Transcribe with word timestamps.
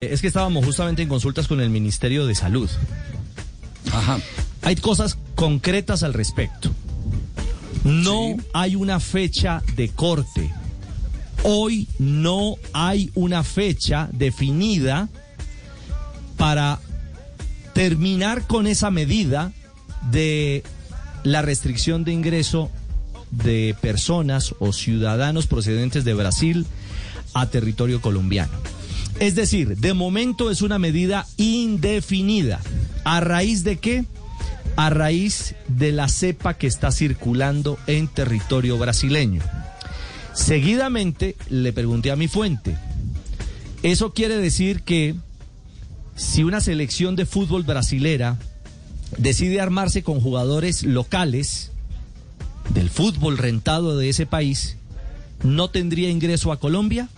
Es 0.00 0.20
que 0.20 0.28
estábamos 0.28 0.64
justamente 0.64 1.02
en 1.02 1.08
consultas 1.08 1.48
con 1.48 1.60
el 1.60 1.70
Ministerio 1.70 2.24
de 2.24 2.36
Salud. 2.36 2.70
Ajá. 3.92 4.20
Hay 4.62 4.76
cosas 4.76 5.18
concretas 5.34 6.04
al 6.04 6.14
respecto. 6.14 6.70
No 7.82 8.36
hay 8.52 8.76
una 8.76 9.00
fecha 9.00 9.60
de 9.74 9.88
corte. 9.88 10.52
Hoy 11.42 11.88
no 11.98 12.54
hay 12.72 13.10
una 13.16 13.42
fecha 13.42 14.08
definida 14.12 15.08
para 16.36 16.78
terminar 17.72 18.46
con 18.46 18.68
esa 18.68 18.92
medida 18.92 19.52
de 20.12 20.62
la 21.24 21.42
restricción 21.42 22.04
de 22.04 22.12
ingreso 22.12 22.70
de 23.32 23.74
personas 23.80 24.54
o 24.60 24.72
ciudadanos 24.72 25.48
procedentes 25.48 26.04
de 26.04 26.14
Brasil 26.14 26.66
a 27.34 27.46
territorio 27.46 28.00
colombiano. 28.00 28.77
Es 29.20 29.34
decir, 29.34 29.76
de 29.76 29.94
momento 29.94 30.50
es 30.50 30.62
una 30.62 30.78
medida 30.78 31.26
indefinida. 31.36 32.60
¿A 33.04 33.20
raíz 33.20 33.64
de 33.64 33.78
qué? 33.78 34.04
A 34.76 34.90
raíz 34.90 35.56
de 35.66 35.90
la 35.90 36.08
cepa 36.08 36.54
que 36.54 36.68
está 36.68 36.92
circulando 36.92 37.78
en 37.88 38.06
territorio 38.06 38.78
brasileño. 38.78 39.42
Seguidamente 40.34 41.34
le 41.50 41.72
pregunté 41.72 42.12
a 42.12 42.16
mi 42.16 42.28
fuente, 42.28 42.76
eso 43.82 44.12
quiere 44.12 44.36
decir 44.36 44.82
que 44.82 45.16
si 46.14 46.44
una 46.44 46.60
selección 46.60 47.16
de 47.16 47.26
fútbol 47.26 47.64
brasilera 47.64 48.38
decide 49.16 49.60
armarse 49.60 50.04
con 50.04 50.20
jugadores 50.20 50.84
locales 50.84 51.72
del 52.72 52.88
fútbol 52.88 53.36
rentado 53.36 53.96
de 53.96 54.08
ese 54.10 54.26
país, 54.26 54.76
¿no 55.42 55.70
tendría 55.70 56.08
ingreso 56.08 56.52
a 56.52 56.60
Colombia? 56.60 57.08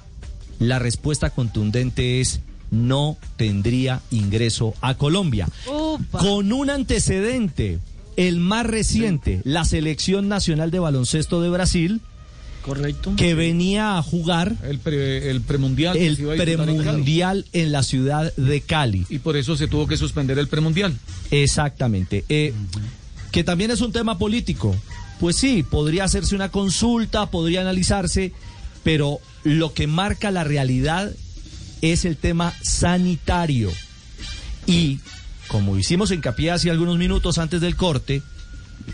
La 0.61 0.79
respuesta 0.79 1.31
contundente 1.31 2.21
es 2.21 2.41
no 2.71 3.17
tendría 3.37 4.01
ingreso 4.13 4.75
a 4.81 4.95
Colombia. 4.95 5.49
Con 6.13 6.53
un 6.53 6.71
antecedente, 6.71 7.81
el 8.17 8.39
más 8.39 8.65
reciente, 8.67 9.41
la 9.45 9.65
Selección 9.65 10.29
Nacional 10.29 10.71
de 10.71 10.79
Baloncesto 10.79 11.41
de 11.43 11.51
Brasil, 11.51 12.01
Correcto. 12.65 13.15
que 13.17 13.35
venía 13.35 13.97
a 13.99 14.03
jugar 14.03 14.55
El, 14.63 14.79
pre- 14.79 15.31
el 15.31 15.41
premundial. 15.41 15.97
el 15.97 16.17
en 16.21 16.59
premundial 16.59 17.47
en 17.53 17.73
la 17.73 17.83
ciudad 17.83 18.33
de 18.37 18.61
Cali. 18.61 19.07
Y 19.09 19.19
por 19.19 19.37
eso 19.37 19.57
se 19.57 19.67
tuvo 19.67 19.87
que 19.89 19.97
suspender 19.97 20.39
el 20.39 20.47
premundial. 20.47 20.95
Exactamente. 21.31 22.25
Eh, 22.29 22.53
Que 23.33 23.43
también 23.45 23.71
es 23.71 23.81
un 23.81 23.93
tema 23.93 24.19
político. 24.19 24.77
Pues 25.19 25.37
sí, 25.37 25.63
podría 25.63 26.05
hacerse 26.05 26.35
una 26.35 26.51
consulta, 26.51 27.31
podría 27.31 27.61
analizarse, 27.63 28.33
pero 28.83 29.19
lo 29.45 29.73
que 29.73 29.87
marca 29.87 30.31
la 30.31 30.45
realidad 30.45 31.13
es 31.83 32.05
el 32.05 32.17
tema 32.17 32.55
sanitario. 32.63 33.71
Y, 34.67 35.01
como 35.49 35.77
hicimos 35.79 36.11
hincapié 36.11 36.51
hace 36.51 36.71
algunos 36.71 36.99
minutos 36.99 37.39
antes 37.39 37.61
del 37.61 37.77
corte, 37.77 38.23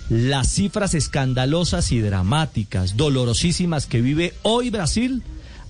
las 0.08 0.48
cifras 0.48 0.94
escandalosas 0.94 1.92
y 1.92 2.00
dramáticas, 2.00 2.96
dolorosísimas 2.96 3.86
que 3.86 4.00
vive 4.00 4.34
hoy 4.42 4.70
Brasil, 4.70 5.22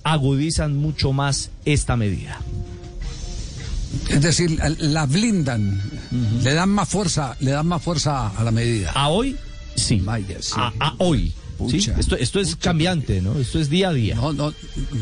agudizan 0.03 0.77
mucho 0.77 1.11
más 1.13 1.51
esta 1.65 1.95
medida. 1.95 2.39
Es 4.09 4.21
decir, 4.21 4.59
la 4.79 5.05
blindan, 5.05 5.81
le 6.43 6.53
dan 6.53 6.69
más 6.69 6.87
fuerza, 6.87 7.35
le 7.39 7.51
dan 7.51 7.67
más 7.67 7.81
fuerza 7.81 8.29
a 8.29 8.43
la 8.43 8.51
medida. 8.51 8.91
A 8.91 9.09
hoy, 9.09 9.35
sí. 9.75 9.99
Vaya, 9.99 10.37
sí. 10.41 10.53
A, 10.55 10.73
a 10.79 10.95
hoy. 10.99 11.33
Esto, 11.97 12.15
esto 12.15 12.39
es 12.39 12.55
cambiante, 12.55 13.21
¿no? 13.21 13.37
Esto 13.39 13.59
es 13.59 13.69
día 13.69 13.89
a 13.89 13.93
día. 13.93 14.15
No, 14.15 14.33
no, 14.33 14.53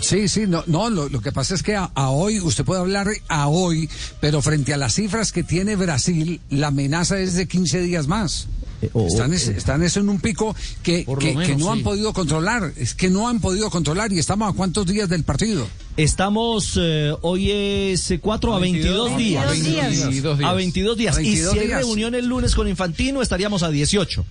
sí, 0.01 0.27
sí, 0.27 0.41
no, 0.47 0.63
no 0.67 0.89
lo, 0.89 1.09
lo 1.09 1.21
que 1.21 1.31
pasa 1.31 1.55
es 1.55 1.63
que 1.63 1.75
a, 1.75 1.91
a 1.95 2.09
hoy, 2.09 2.39
usted 2.39 2.63
puede 2.65 2.81
hablar 2.81 3.07
a 3.27 3.47
hoy, 3.47 3.89
pero 4.21 4.41
frente 4.41 4.73
a 4.73 4.77
las 4.77 4.93
cifras 4.95 5.31
que 5.31 5.43
tiene 5.43 5.75
Brasil, 5.75 6.39
la 6.49 6.67
amenaza 6.67 7.19
es 7.19 7.33
de 7.35 7.47
15 7.47 7.81
días 7.81 8.07
más. 8.07 8.47
Eh, 8.81 8.89
o- 8.93 9.07
Están, 9.07 9.33
es- 9.33 9.47
están 9.47 9.83
eso 9.83 9.99
en 10.01 10.09
un 10.09 10.19
pico 10.19 10.53
que, 10.83 11.05
que, 11.19 11.55
no 11.55 11.71
han 11.71 11.81
podido 11.81 12.11
controlar, 12.13 12.73
es 12.77 12.93
que 12.93 13.09
no 13.09 13.27
han 13.29 13.39
podido 13.39 13.69
controlar 13.69 14.11
y 14.11 14.19
estamos 14.19 14.49
a 14.51 14.53
cuántos 14.55 14.85
días 14.85 15.07
del 15.07 15.23
partido. 15.23 15.65
Estamos, 15.97 16.77
eh, 16.77 17.13
hoy 17.21 17.51
es 17.51 18.13
4 18.21 18.53
a 18.53 18.59
22, 18.59 19.17
días. 19.17 19.49
22 19.49 19.73
días. 19.75 20.07
22 20.07 20.37
días. 20.39 20.49
A 20.49 20.53
22 20.53 20.97
días. 20.97 21.15
22 21.15 21.51
y 21.51 21.53
si 21.53 21.59
hay 21.59 21.67
días. 21.67 21.79
reunión 21.79 22.15
el 22.15 22.25
lunes 22.25 22.53
con 22.53 22.67
Infantino, 22.67 23.21
estaríamos 23.21 23.63
a 23.63 23.69
18. 23.69 24.25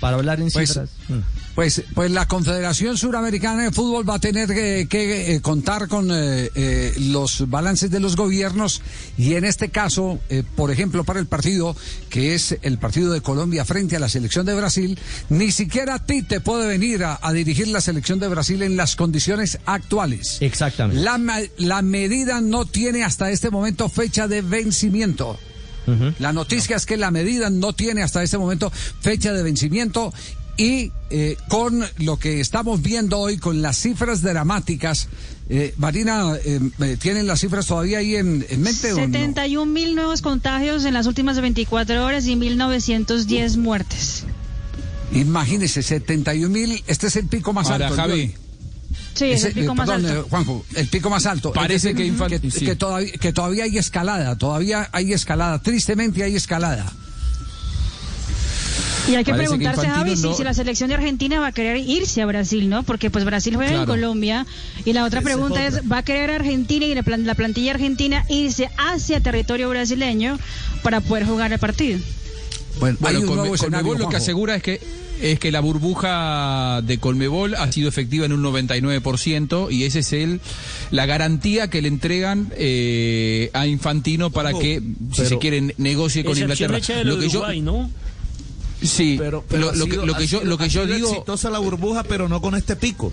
Para 0.00 0.16
hablar 0.16 0.40
en 0.40 0.50
Pues, 0.50 0.68
cifras. 0.68 0.90
Mm. 1.08 1.18
Pues, 1.54 1.82
pues 1.92 2.10
la 2.12 2.28
Confederación 2.28 2.96
Suramericana 2.96 3.64
de 3.64 3.72
Fútbol 3.72 4.08
va 4.08 4.14
a 4.14 4.18
tener 4.20 4.46
que, 4.46 4.86
que, 4.88 5.34
eh, 5.34 5.40
contar 5.40 5.88
con 5.88 6.08
eh, 6.12 6.50
eh, 6.54 6.94
los 6.98 7.50
balances 7.50 7.90
de 7.90 7.98
los 7.98 8.14
gobiernos 8.14 8.80
y 9.16 9.34
en 9.34 9.44
este 9.44 9.70
caso, 9.70 10.20
eh, 10.28 10.44
por 10.54 10.70
ejemplo, 10.70 11.02
para 11.02 11.18
el 11.18 11.26
partido 11.26 11.74
que 12.10 12.34
es 12.34 12.56
el 12.62 12.78
partido 12.78 13.12
de 13.12 13.22
Colombia 13.22 13.64
frente 13.64 13.96
a 13.96 13.98
la 13.98 14.08
selección 14.08 14.46
de 14.46 14.54
Brasil, 14.54 14.96
ni 15.30 15.50
siquiera 15.50 15.94
a 15.94 16.04
ti 16.06 16.22
te 16.22 16.40
puede 16.40 16.68
venir 16.68 17.02
a, 17.02 17.18
a 17.20 17.32
dirigir 17.32 17.66
la 17.66 17.80
selección 17.80 18.20
de 18.20 18.28
Brasil 18.28 18.62
en 18.62 18.76
las 18.76 18.94
condiciones 18.94 19.58
actuales. 19.66 20.36
Exactamente. 20.40 21.02
La, 21.02 21.18
la 21.56 21.82
medida 21.82 22.40
no 22.40 22.66
tiene 22.66 23.02
hasta 23.02 23.30
este 23.30 23.50
momento 23.50 23.88
fecha 23.88 24.28
de 24.28 24.42
vencimiento. 24.42 25.38
La 26.18 26.32
noticia 26.32 26.76
es 26.76 26.86
que 26.86 26.96
la 26.96 27.10
medida 27.10 27.50
no 27.50 27.72
tiene 27.72 28.02
hasta 28.02 28.22
este 28.22 28.38
momento 28.38 28.70
fecha 29.00 29.32
de 29.32 29.42
vencimiento 29.42 30.12
y 30.58 30.90
eh, 31.10 31.36
con 31.48 31.84
lo 31.98 32.18
que 32.18 32.40
estamos 32.40 32.82
viendo 32.82 33.18
hoy, 33.18 33.38
con 33.38 33.62
las 33.62 33.78
cifras 33.78 34.22
dramáticas, 34.22 35.08
eh, 35.48 35.72
Marina, 35.78 36.34
eh, 36.44 36.60
eh, 36.80 36.96
¿tienen 37.00 37.26
las 37.26 37.40
cifras 37.40 37.66
todavía 37.66 37.98
ahí 37.98 38.16
en, 38.16 38.44
en 38.50 38.60
mente 38.60 38.92
o 38.92 38.96
no? 38.96 39.02
71 39.04 39.72
mil 39.72 39.94
nuevos 39.94 40.20
contagios 40.20 40.84
en 40.84 40.94
las 40.94 41.06
últimas 41.06 41.40
24 41.40 42.04
horas 42.04 42.26
y 42.26 42.34
1.910 42.34 43.56
muertes. 43.56 44.24
Imagínese, 45.12 45.82
71 45.82 46.50
mil, 46.52 46.82
este 46.86 47.06
es 47.06 47.16
el 47.16 47.26
pico 47.28 47.54
más 47.54 47.70
Ahora, 47.70 47.86
alto. 47.86 47.96
Javi, 47.96 48.34
Sí, 49.18 49.24
es 49.32 49.44
el 49.44 49.52
pico 49.52 49.72
eh, 49.72 49.74
más 49.74 49.88
perdón, 49.88 50.06
alto. 50.06 50.20
eh, 50.20 50.26
Juanjo, 50.30 50.64
el 50.76 50.88
pico 50.88 51.10
más 51.10 51.26
alto. 51.26 51.52
Parece 51.52 51.94
que 51.94 52.12
que, 52.12 52.50
sí. 52.50 52.64
que 52.64 52.76
todavía, 52.76 53.12
que 53.12 53.32
todavía 53.32 53.64
hay 53.64 53.76
escalada, 53.78 54.36
todavía 54.38 54.88
hay 54.92 55.12
escalada, 55.12 55.58
tristemente 55.60 56.22
hay 56.22 56.36
escalada. 56.36 56.92
Y 59.08 59.14
hay 59.14 59.24
que 59.24 59.30
Parece 59.32 59.52
que 59.54 59.58
preguntarse, 59.58 59.86
Infantino 59.86 59.94
Javi, 60.04 60.16
si, 60.16 60.22
no- 60.22 60.34
si 60.36 60.44
la 60.44 60.52
selección 60.54 60.88
de 60.90 60.94
Argentina 60.96 61.40
va 61.40 61.46
a 61.46 61.52
querer 61.52 61.78
irse 61.78 62.20
a 62.20 62.26
Brasil, 62.26 62.68
¿no? 62.68 62.82
Porque 62.82 63.08
pues 63.10 63.24
Brasil 63.24 63.56
juega 63.56 63.72
en. 63.80 63.86
Colombia. 63.86 64.46
Y 64.84 64.92
la 64.92 65.04
otra 65.04 65.22
pregunta 65.22 65.66
es, 65.66 65.80
¿va 65.90 65.98
a 65.98 66.02
querer 66.02 66.30
Argentina 66.30 66.84
y 66.84 66.94
la, 66.94 67.02
plan- 67.02 67.24
la 67.26 67.34
plantilla 67.34 67.72
argentina 67.72 68.24
irse 68.28 68.68
hacia 68.76 69.20
territorio 69.22 69.68
brasileño 69.70 70.38
para 70.82 71.00
poder 71.00 71.24
jugar 71.24 71.52
el 71.54 71.58
partido? 71.58 71.98
Bueno, 72.78 72.96
hay 73.00 73.02
Bueno, 73.02 73.18
un 73.20 73.26
Colme- 73.26 73.36
nuevo 73.40 73.54
escenario, 73.54 73.86
Colmebol 73.86 74.02
lo 74.04 74.08
que 74.10 74.16
asegura 74.16 74.56
es 74.56 74.62
que 74.62 74.80
es 75.20 75.40
que 75.40 75.50
la 75.50 75.58
burbuja 75.60 76.80
de 76.84 76.98
Colmebol 76.98 77.56
ha 77.56 77.72
sido 77.72 77.88
efectiva 77.88 78.24
en 78.24 78.32
un 78.32 78.40
99% 78.42 79.68
y 79.70 79.82
ese 79.82 79.98
es 80.00 80.12
el 80.12 80.40
la 80.92 81.06
garantía 81.06 81.68
que 81.68 81.82
le 81.82 81.88
entregan 81.88 82.52
eh, 82.56 83.50
a 83.52 83.66
Infantino 83.66 84.30
para 84.30 84.50
Ojo, 84.50 84.60
que 84.60 84.80
si 85.12 85.26
se 85.26 85.38
quiere 85.38 85.74
negocie 85.76 86.24
con 86.24 86.38
Inglaterra. 86.38 86.78
lo 87.04 87.18
que 87.18 87.28
yo 87.28 87.38
Uruguay, 87.40 87.60
¿no? 87.60 87.90
sí, 88.80 89.16
Pero, 89.18 89.44
pero 89.48 89.72
lo, 89.72 89.86
que, 89.86 89.96
lo 89.96 90.14
que 90.14 90.26
yo 90.28 90.38
sido- 90.38 90.50
lo 90.50 90.56
que 90.58 90.68
yo 90.68 90.86
digo 90.86 91.08
exitosa 91.10 91.50
la 91.50 91.58
burbuja, 91.58 92.04
pero 92.04 92.28
no 92.28 92.40
con 92.40 92.54
este 92.54 92.76
pico. 92.76 93.12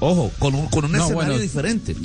Ojo, 0.00 0.30
con 0.38 0.54
un, 0.54 0.66
con 0.66 0.84
un 0.84 0.92
No, 0.92 0.98
escenario 0.98 1.14
bueno. 1.28 1.38
diferente. 1.42 1.96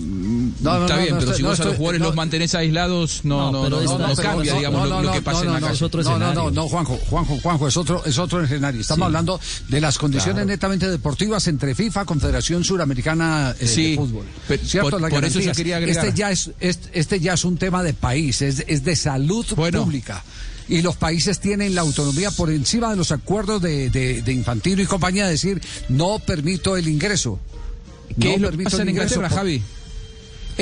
No, 0.59 0.79
no, 0.79 0.81
está 0.85 0.95
no, 0.95 1.01
bien, 1.01 1.13
no 1.15 1.19
pero 1.19 1.31
estoy- 1.31 1.37
si 1.37 1.43
no 1.43 1.49
vos 1.49 1.59
a 1.59 1.63
los 1.65 1.75
jugadores 1.77 1.99
no- 2.01 2.05
los 2.07 2.15
mantenés 2.15 2.55
aislados, 2.55 3.21
no, 3.23 3.37
No, 3.37 3.51
no, 3.51 3.63
pero 3.63 3.75
no, 3.77 3.81
es- 3.81 3.85
no, 3.89 3.97
no 3.99 4.15
pero 4.15 4.29
cambia, 4.29 4.51
no, 4.53 4.57
digamos, 4.59 4.89
lo, 4.89 5.01
lo 5.01 5.11
que 5.11 5.21
pasa 5.21 5.39
en 5.41 5.45
la 5.61 5.71
otro 5.85 6.03
no, 6.03 6.17
no, 6.19 6.33
no, 6.33 6.51
no, 6.51 6.67
Juanjo, 6.67 6.97
Juanjo, 7.09 7.39
Juanjo, 7.41 7.67
es 7.67 7.77
otro, 7.77 8.03
es 8.05 8.17
otro 8.19 8.43
escenario. 8.43 8.81
Estamos 8.81 9.03
Sí. 9.03 9.05
hablando 9.07 9.39
de 9.69 9.81
las 9.81 9.97
condiciones 9.97 10.45
netamente 10.45 10.89
deportivas 10.89 11.47
entre 11.47 11.73
FIFA, 11.75 12.05
Confederación 12.05 12.63
Suramericana 12.63 13.55
eh, 13.59 13.67
Sí, 13.67 13.91
de 13.91 13.95
Fútbol. 13.97 14.25
pe- 14.47 14.57
¿Cierto? 14.59 14.99
por- 14.99 15.25
eso 15.25 15.39
yo 15.39 15.51
quería 15.53 15.77
agregar. 15.77 16.05
Este 16.05 16.17
ya 16.17 16.31
es, 16.31 16.51
este, 16.59 16.99
este 16.99 17.19
ya 17.19 17.33
es 17.33 17.45
un 17.45 17.57
tema 17.57 17.81
de 17.83 17.93
país, 17.93 18.41
es, 18.41 18.63
es 18.67 18.83
de 18.83 18.95
salud 18.95 19.45
Bueno. 19.55 19.83
pública. 19.83 20.23
Y 20.67 20.81
los 20.81 20.95
países 20.95 21.39
tienen 21.39 21.75
la 21.75 21.81
autonomía 21.81 22.31
por 22.31 22.49
encima 22.49 22.89
de 22.91 22.95
los 22.95 23.11
acuerdos 23.11 23.61
de, 23.61 23.89
de, 23.89 24.21
de 24.21 24.31
Infantino 24.31 24.81
y 24.81 24.85
compañía 24.85 25.25
de 25.25 25.31
decir, 25.31 25.61
no 25.89 26.19
permito 26.19 26.77
el 26.77 26.87
ingreso. 26.87 27.39
¿Qué 28.19 28.29
no 28.29 28.35
es 28.35 28.41
lo 28.41 28.47
que 28.47 28.51
permito 28.51 28.69
pasa 28.71 28.83
el 28.83 28.89
en 28.89 28.95
ingreso 28.95 29.15
Inglaterra, 29.15 29.29
por- 29.29 29.37
Javi? 29.37 29.63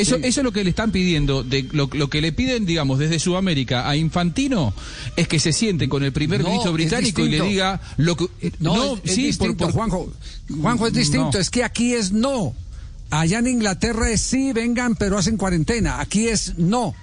Eso, 0.02 0.16
Sí. 0.18 0.22
eso 0.26 0.42
es 0.42 0.44
lo 0.44 0.52
que 0.52 0.64
le 0.64 0.70
están 0.72 0.92
pidiendo, 0.92 1.44
de, 1.44 1.68
lo, 1.72 1.90
lo 1.94 2.10
que 2.10 2.22
le 2.22 2.32
piden, 2.32 2.66
digamos, 2.66 3.00
desde 3.00 3.20
Sudamérica 3.20 3.88
a 3.90 3.96
Infantino, 3.96 4.74
es 5.16 5.28
que 5.28 5.40
se 5.40 5.54
siente 5.54 5.88
con 5.90 6.04
el 6.04 6.12
primer 6.12 6.42
No, 6.42 6.48
ministro 6.50 6.72
es 6.72 6.74
británico 6.76 7.22
y 7.26 7.30
le 7.30 7.42
diga 7.42 7.82
lo 7.98 8.16
que... 8.16 8.26
Eh, 8.42 8.52
No, 8.60 8.96
es, 8.96 9.02
es 9.06 9.14
sí, 9.16 9.24
distinto, 9.26 9.58
por- 9.58 9.68
por- 9.68 9.74
Juanjo. 9.74 10.14
Juanjo 10.62 10.88
es 10.88 10.94
distinto, 10.94 11.32
No. 11.34 11.40
es 11.40 11.50
que 11.50 11.64
aquí 11.64 11.94
es 11.94 12.12
no. 12.12 12.54
Allá 13.12 13.40
en 13.40 13.48
Inglaterra 13.48 14.10
es 14.12 14.22
sí, 14.22 14.54
vengan, 14.54 14.96
pero 14.96 15.18
hacen 15.18 15.36
cuarentena. 15.38 16.00
Aquí 16.00 16.28
es 16.28 16.58
no. 16.58 16.94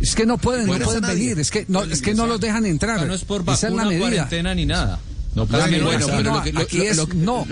Es 0.00 0.14
que 0.14 0.26
no 0.26 0.38
pueden, 0.38 0.66
Bueno, 0.68 0.84
no 0.86 0.92
pueden 0.92 1.06
venir, 1.18 1.38
es 1.40 1.50
que 1.50 1.64
no, 1.68 1.82
es 1.82 2.02
que 2.02 2.14
no 2.14 2.26
los 2.28 2.40
dejan 2.40 2.64
entrar. 2.66 3.04
No 3.04 3.14
es 3.14 3.24
por 3.24 3.40
es 3.40 3.46
vacuna, 3.46 3.84
medida. 3.86 4.00
cuarentena 4.00 4.54
ni 4.54 4.64
nada. 4.64 5.00
No, 5.34 5.42
es 5.42 5.48
que 5.50 5.78
no, 5.78 5.86
bueno, 5.86 6.06
pero 6.06 6.22
no, 6.22 6.36
lo 6.36 6.42
que- 6.44 6.52
lo- 6.52 6.60
aquí 6.60 6.76
lo- 6.78 6.84
es 6.84 7.14
no. 7.14 7.46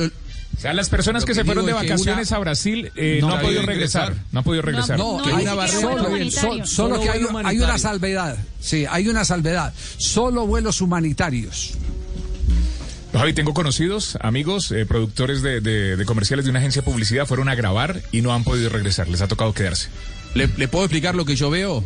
O 0.56 0.60
sea, 0.60 0.72
las 0.72 0.88
personas 0.88 1.24
que, 1.24 1.32
que 1.32 1.34
se 1.34 1.44
fueron 1.44 1.66
de 1.66 1.72
vacaciones 1.74 2.28
una- 2.30 2.36
a 2.38 2.40
Brasil 2.40 2.90
eh, 2.96 3.18
No 3.20 3.28
no, 3.28 3.34
han 3.34 3.40
podido 3.42 3.60
pueden 3.62 3.66
regresar. 3.76 4.02
regresar. 4.08 4.26
No 4.32 4.38
han 4.38 4.44
podido 4.44 4.62
regresar. 4.62 4.98
No, 4.98 5.18
No, 5.18 5.24
hay 5.36 5.42
una 5.44 5.54
barrera. 5.54 5.80
Solo, 5.80 6.08
humanitario. 6.08 6.66
solo 6.66 7.00
que 7.00 7.06
Solo 7.06 7.12
hay, 7.38 7.44
hay 7.44 7.60
una 7.60 7.78
salvedad. 7.78 8.38
Sí, 8.60 8.86
hay 8.88 9.08
una 9.08 9.24
salvedad. 9.24 9.74
Solo 9.98 10.46
vuelos 10.46 10.80
humanitarios. 10.80 11.74
Javi, 13.12 13.32
tengo 13.32 13.54
conocidos, 13.54 14.18
amigos, 14.20 14.70
eh, 14.72 14.84
productores 14.84 15.40
de, 15.42 15.60
de- 15.60 15.96
de 15.96 16.04
comerciales 16.04 16.44
de 16.44 16.50
una 16.50 16.58
agencia 16.60 16.82
de 16.82 16.86
publicidad, 16.90 17.26
fueron 17.26 17.48
a 17.48 17.54
grabar 17.54 18.02
y 18.12 18.20
no 18.22 18.34
han 18.34 18.44
podido 18.44 18.68
regresar. 18.68 19.08
Les 19.08 19.20
ha 19.22 19.28
tocado 19.28 19.54
quedarse. 19.54 19.88
¿Le, 20.34 20.48
le 20.56 20.68
puedo 20.68 20.84
explicar 20.84 21.14
lo 21.14 21.24
que 21.24 21.34
yo 21.36 21.48
veo? 21.48 21.82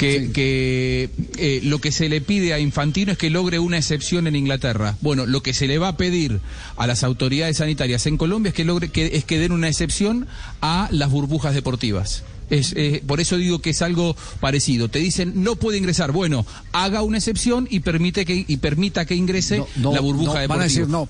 Que, 0.00 0.20
Sí. 0.26 0.32
que 0.32 1.10
eh, 1.36 1.60
lo 1.62 1.78
que 1.78 1.92
se 1.92 2.08
le 2.08 2.22
pide 2.22 2.54
a 2.54 2.58
Infantino 2.58 3.12
es 3.12 3.18
que 3.18 3.28
logre 3.28 3.58
una 3.58 3.76
excepción 3.76 4.26
en 4.26 4.34
Inglaterra. 4.34 4.96
Bueno, 5.02 5.26
lo 5.26 5.42
que 5.42 5.52
se 5.52 5.66
le 5.66 5.76
va 5.76 5.88
a 5.88 5.96
pedir 5.98 6.40
a 6.78 6.86
las 6.86 7.04
autoridades 7.04 7.58
sanitarias 7.58 8.06
en 8.06 8.16
Colombia 8.16 8.48
es 8.48 8.54
que 8.54 8.64
logre 8.64 8.88
que, 8.88 9.10
es 9.12 9.24
que 9.26 9.38
den 9.38 9.52
una 9.52 9.68
excepción 9.68 10.26
a 10.62 10.88
las 10.90 11.10
burbujas 11.10 11.54
deportivas. 11.54 12.24
Es, 12.48 12.72
eh, 12.78 13.02
por 13.06 13.20
eso 13.20 13.36
digo 13.36 13.58
que 13.60 13.70
es 13.70 13.82
algo 13.82 14.16
parecido. 14.40 14.88
Te 14.88 15.00
dicen 15.00 15.44
no 15.44 15.56
puede 15.56 15.76
ingresar. 15.76 16.12
Bueno, 16.12 16.46
haga 16.72 17.02
una 17.02 17.18
excepción 17.18 17.68
y 17.70 17.80
permite 17.80 18.24
que 18.24 18.46
y 18.48 18.56
permita 18.56 19.04
que 19.04 19.14
ingrese 19.16 19.58
No, 19.58 19.68
no, 19.76 19.92
la 19.92 20.00
burbuja 20.00 20.32
no, 20.32 20.40
deportiva. 20.40 20.54
Van 20.56 20.60
a 20.60 20.64
decir 20.64 20.88
no. 20.88 21.08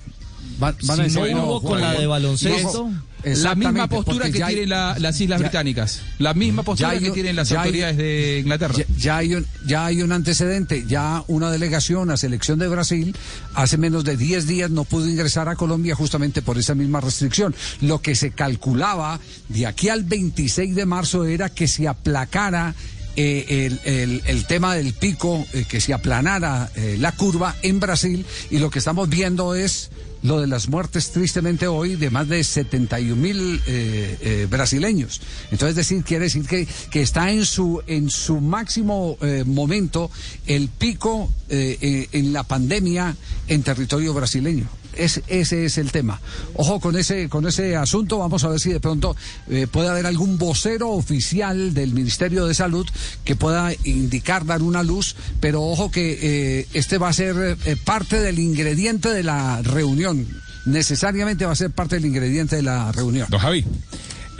Van, 0.59 0.75
van 0.83 0.99
a 0.99 1.03
decir 1.03 1.21
no 1.35 1.45
hubo 1.45 1.61
con 1.61 1.81
la 1.81 1.93
de 1.93 2.05
baloncesto, 2.07 2.91
La 3.23 3.55
misma 3.55 3.87
postura 3.87 4.25
que 4.31 4.39
tienen 4.41 4.69
la- 4.69 4.95
las 4.99 5.19
Islas 5.21 5.39
ya- 5.39 5.47
Británicas. 5.47 6.01
La 6.19 6.33
misma 6.33 6.63
postura 6.63 6.89
hay 6.91 6.99
que 6.99 7.11
tienen 7.11 7.35
las 7.35 7.51
hay- 7.51 7.57
autoridades 7.57 7.97
de 7.97 8.39
Inglaterra. 8.39 8.73
Ya, 8.77 8.85
ya 8.97 9.17
hay 9.17 9.35
un, 9.35 9.45
ya 9.65 9.85
hay 9.85 10.01
un 10.01 10.11
antecedente, 10.11 10.85
ya 10.87 11.23
una 11.27 11.51
delegación, 11.51 12.01
una 12.03 12.17
selección 12.17 12.57
de 12.59 12.67
Brasil, 12.67 13.15
hace 13.53 13.77
menos 13.77 14.03
de 14.03 14.17
10 14.17 14.47
días 14.47 14.69
no 14.71 14.83
pudo 14.85 15.07
ingresar 15.07 15.49
a 15.49 15.55
Colombia 15.55 15.95
justamente 15.95 16.41
por 16.41 16.57
esa 16.57 16.73
misma 16.75 16.99
restricción. 17.01 17.55
Lo 17.81 18.01
que 18.01 18.15
se 18.15 18.31
calculaba 18.31 19.19
de 19.49 19.67
aquí 19.67 19.89
al 19.89 20.03
26 20.03 20.75
de 20.75 20.85
marzo 20.85 21.25
era 21.25 21.49
que 21.49 21.67
se 21.67 21.87
aplacara 21.87 22.73
eh, 23.17 23.67
el, 23.85 23.93
el- 23.93 24.21
el 24.25 24.45
tema 24.47 24.73
del 24.73 24.93
pico, 24.93 25.45
eh, 25.51 25.65
que 25.67 25.81
se 25.81 25.93
aplanara 25.93 26.71
eh, 26.75 26.95
la 26.97 27.11
curva 27.11 27.55
en 27.61 27.79
Brasil 27.81 28.25
y 28.49 28.57
lo 28.59 28.69
que 28.71 28.79
estamos 28.79 29.09
viendo 29.09 29.53
es 29.53 29.91
lo 30.23 30.39
de 30.39 30.47
las 30.47 30.69
muertes 30.69 31.11
tristemente 31.11 31.67
hoy 31.67 31.95
de 31.95 32.09
más 32.09 32.27
de 32.27 32.43
71 32.43 33.15
mil 33.15 33.61
eh, 33.65 34.17
eh, 34.21 34.47
brasileños. 34.49 35.21
Entonces, 35.51 35.75
decir, 35.75 36.03
quiere 36.03 36.25
decir 36.25 36.45
que, 36.45 36.67
que 36.89 37.01
está 37.01 37.31
en 37.31 37.45
su, 37.45 37.81
en 37.87 38.09
su 38.09 38.39
máximo 38.39 39.17
eh, 39.21 39.43
momento 39.45 40.11
el 40.47 40.69
pico 40.69 41.29
eh, 41.49 41.77
eh, 41.81 42.07
en 42.11 42.33
la 42.33 42.43
pandemia 42.43 43.15
en 43.47 43.63
territorio 43.63 44.13
brasileño. 44.13 44.80
Es, 44.95 45.21
ese 45.27 45.65
es 45.65 45.77
el 45.77 45.91
tema. 45.91 46.19
Ojo 46.55 46.79
con 46.79 46.97
ese, 46.97 47.29
con 47.29 47.47
ese 47.47 47.75
asunto. 47.75 48.19
Vamos 48.19 48.43
a 48.43 48.49
ver 48.49 48.59
si 48.59 48.71
de 48.71 48.79
pronto 48.79 49.15
eh, 49.49 49.67
puede 49.67 49.89
haber 49.89 50.05
algún 50.05 50.37
vocero 50.37 50.89
oficial 50.89 51.73
del 51.73 51.93
Ministerio 51.93 52.45
de 52.45 52.53
Salud 52.53 52.87
que 53.23 53.35
pueda 53.35 53.71
indicar, 53.83 54.45
dar 54.45 54.61
una 54.61 54.83
luz. 54.83 55.15
Pero 55.39 55.63
ojo 55.63 55.91
que 55.91 56.19
eh, 56.21 56.67
este 56.73 56.97
va 56.97 57.09
a 57.09 57.13
ser 57.13 57.57
eh, 57.65 57.75
parte 57.83 58.19
del 58.19 58.39
ingrediente 58.39 59.09
de 59.09 59.23
la 59.23 59.61
reunión. 59.61 60.27
Necesariamente 60.65 61.45
va 61.45 61.53
a 61.53 61.55
ser 61.55 61.71
parte 61.71 61.95
del 61.95 62.05
ingrediente 62.05 62.55
de 62.57 62.63
la 62.63 62.91
reunión. 62.91 63.27
Don 63.29 63.39
Javi, 63.39 63.65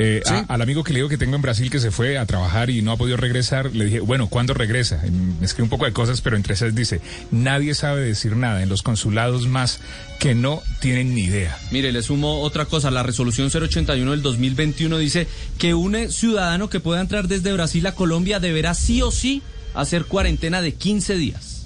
eh, 0.01 0.21
Sí. 0.25 0.33
a- 0.33 0.45
al 0.47 0.61
amigo 0.61 0.83
que 0.83 0.93
le 0.93 0.99
digo 0.99 1.09
que 1.09 1.17
tengo 1.17 1.35
en 1.35 1.41
Brasil 1.41 1.69
que 1.69 1.79
se 1.79 1.91
fue 1.91 2.17
a 2.17 2.25
trabajar 2.25 2.69
y 2.69 2.81
no 2.81 2.91
ha 2.91 2.97
podido 2.97 3.17
regresar, 3.17 3.73
le 3.75 3.85
dije, 3.85 3.99
bueno, 3.99 4.27
¿cuándo 4.27 4.53
regresa? 4.53 5.01
Me 5.39 5.45
escribe 5.45 5.63
un 5.63 5.69
poco 5.69 5.85
de 5.85 5.93
cosas, 5.93 6.21
pero 6.21 6.35
entre 6.35 6.53
esas 6.53 6.73
dice, 6.75 7.01
nadie 7.31 7.73
sabe 7.75 8.01
decir 8.01 8.35
nada 8.35 8.63
en 8.63 8.69
los 8.69 8.81
consulados 8.83 9.47
más 9.47 9.79
que 10.19 10.35
no 10.35 10.61
tienen 10.79 11.13
ni 11.15 11.21
idea. 11.25 11.57
Mire, 11.71 11.91
le 11.91 12.01
sumo 12.03 12.41
otra 12.41 12.65
cosa. 12.65 12.91
La 12.91 13.03
resolución 13.03 13.49
081 13.49 14.11
del 14.11 14.21
2021 14.21 14.97
dice 14.97 15.27
que 15.57 15.73
un 15.73 16.11
ciudadano 16.11 16.69
que 16.69 16.79
pueda 16.79 17.01
entrar 17.01 17.27
desde 17.27 17.53
Brasil 17.53 17.85
a 17.87 17.93
Colombia 17.95 18.39
deberá 18.39 18.73
sí 18.73 19.01
o 19.01 19.11
sí 19.11 19.41
hacer 19.73 20.05
cuarentena 20.05 20.61
de 20.61 20.73
15 20.73 21.15
días. 21.15 21.60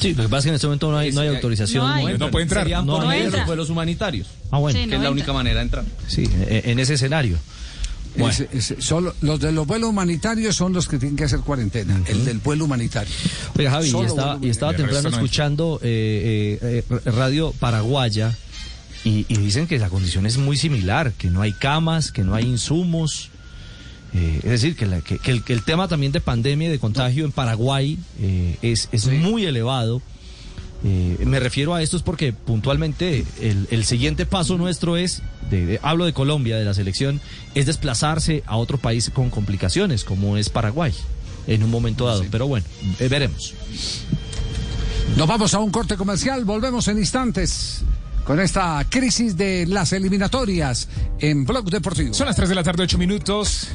Sí, 0.00 0.14
lo 0.14 0.22
que 0.24 0.28
pasa 0.28 0.38
es 0.38 0.44
que 0.44 0.48
en 0.50 0.54
este 0.54 0.66
momento 0.66 0.90
no 0.90 0.98
hay, 0.98 1.12
no 1.12 1.20
hay 1.20 1.28
autorización. 1.28 1.86
No 1.86 1.92
hay. 1.92 2.18
No 2.18 2.30
puede 2.30 2.44
entrar. 2.44 2.64
Serían 2.64 2.86
No 2.86 2.96
por 2.96 3.06
medio 3.06 3.18
de 3.20 3.24
entra. 3.26 3.40
los 3.40 3.46
vuelos 3.46 3.70
humanitarios, 3.70 4.28
Ah, 4.50 4.58
bueno. 4.58 4.78
Sí, 4.78 4.88
que 4.88 4.94
es 4.96 5.00
la 5.00 5.10
única 5.10 5.32
manera 5.32 5.56
de 5.56 5.62
entrar. 5.62 5.84
Sí, 6.06 6.24
e- 6.48 6.62
en 6.66 6.78
ese 6.78 6.94
escenario. 6.94 7.36
Bueno. 8.16 8.34
Solo, 8.80 9.14
los 9.20 9.38
de 9.38 9.52
los 9.52 9.66
vuelos 9.66 9.90
humanitarios 9.90 10.56
son 10.56 10.72
los 10.72 10.88
que 10.88 10.98
tienen 10.98 11.16
que 11.16 11.24
hacer 11.24 11.40
cuarentena. 11.40 12.00
El 12.06 12.24
del 12.24 12.38
vuelo 12.38 12.64
humanitario. 12.64 13.12
Oiga, 13.56 13.70
Javi, 13.70 13.90
y 13.90 14.04
estaba, 14.04 14.38
y 14.42 14.48
estaba 14.48 14.74
temprano 14.74 15.02
no 15.02 15.16
escuchando 15.16 15.78
eh, 15.82 16.58
eh, 16.60 16.84
eh, 16.90 17.10
Radio 17.10 17.52
Paraguaya 17.60 18.36
y, 19.04 19.24
y 19.28 19.36
dicen 19.36 19.66
que 19.68 19.78
la 19.78 19.88
condición 19.88 20.26
es 20.26 20.36
muy 20.38 20.56
similar, 20.56 21.12
que 21.12 21.28
no 21.30 21.42
hay 21.42 21.52
camas, 21.52 22.10
que 22.10 22.24
no 22.24 22.34
hay 22.34 22.44
insumos. 22.44 23.30
Eh, 24.14 24.40
es 24.42 24.50
decir, 24.50 24.74
que, 24.76 24.86
la- 24.86 25.00
que- 25.02 25.18
que 25.18 25.30
el, 25.30 25.44
que 25.44 25.52
el 25.52 25.62
tema 25.64 25.86
también 25.88 26.12
de 26.12 26.20
pandemia 26.20 26.68
y 26.68 26.70
de 26.70 26.78
contagio 26.78 27.24
en 27.24 27.32
Paraguay 27.32 27.98
eh, 28.20 28.56
es, 28.62 28.88
es 28.92 29.06
muy 29.06 29.44
elevado. 29.44 30.00
Eh, 30.84 31.18
me 31.26 31.40
refiero 31.40 31.74
a 31.74 31.82
esto 31.82 31.96
es 31.96 32.02
porque 32.04 32.32
puntualmente 32.32 33.24
el, 33.40 33.66
el 33.70 33.84
siguiente 33.84 34.26
paso 34.26 34.56
nuestro 34.56 34.96
es, 34.96 35.22
de- 35.50 35.66
de- 35.66 35.80
hablo 35.82 36.04
de 36.06 36.12
Colombia, 36.12 36.56
de 36.56 36.64
la 36.64 36.72
selección, 36.72 37.20
es 37.54 37.66
desplazarse 37.66 38.42
a 38.46 38.56
otro 38.56 38.78
país 38.78 39.10
con 39.12 39.28
complicaciones, 39.28 40.04
como 40.04 40.36
es 40.36 40.48
Paraguay, 40.48 40.92
en 41.46 41.62
un 41.64 41.70
momento 41.70 42.06
dado. 42.06 42.24
Pero 42.30 42.46
bueno, 42.46 42.64
eh, 43.00 43.08
veremos. 43.08 43.54
Nos 45.16 45.26
vamos 45.26 45.52
a 45.54 45.58
un 45.58 45.70
corte 45.70 45.96
comercial, 45.96 46.44
volvemos 46.44 46.86
en 46.88 46.98
instantes 46.98 47.82
con 48.24 48.38
esta 48.40 48.86
crisis 48.90 49.36
de 49.38 49.66
las 49.66 49.92
eliminatorias 49.94 50.88
en 51.18 51.44
Blog 51.46 51.70
Deportivo. 51.70 52.12
Son 52.14 52.26
las 52.26 52.36
3 52.36 52.50
de 52.50 52.54
la 52.54 52.62
tarde, 52.62 52.82
8 52.84 52.98
minutos. 52.98 53.68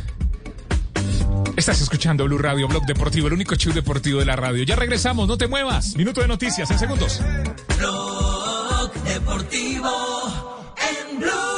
Estás 1.63 1.79
escuchando 1.79 2.25
Blue 2.25 2.39
Radio 2.39 2.67
Blog 2.67 2.85
Deportivo, 2.85 3.27
el 3.27 3.33
único 3.35 3.55
show 3.55 3.71
deportivo 3.71 4.19
de 4.19 4.25
la 4.25 4.35
radio. 4.35 4.65
Ya 4.65 4.75
regresamos, 4.75 5.29
no 5.29 5.37
te 5.37 5.47
muevas. 5.47 5.95
Minuto 5.95 6.19
de 6.19 6.27
noticias 6.27 6.69
en 6.69 6.77
segundos. 6.77 7.21
Blog 7.77 8.91
Deportivo 9.05 10.75
en 10.75 11.19
Blue. 11.21 11.52